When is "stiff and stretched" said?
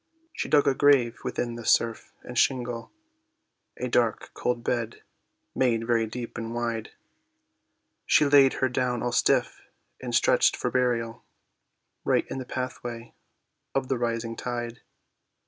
9.11-10.57